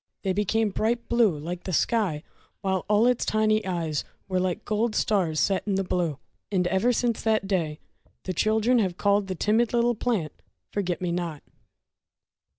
[0.23, 2.23] They became bright blue like the sky,
[2.61, 6.17] while all its tiny eyes were like gold stars set in the blue!
[6.51, 7.77] And ever since that day
[8.23, 10.33] the children have called the timid little plant,
[10.73, 11.43] "Forget Me Not"!